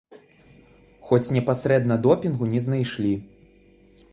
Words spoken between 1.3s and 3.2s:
непасрэдна допінгу не знайшлі.